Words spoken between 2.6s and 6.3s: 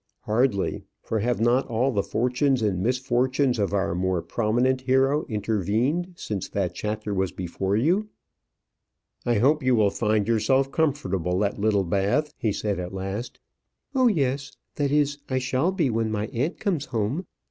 and misfortunes of our more prominent hero intervened